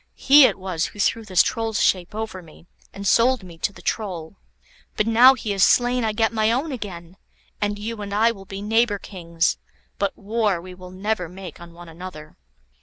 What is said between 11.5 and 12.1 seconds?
on one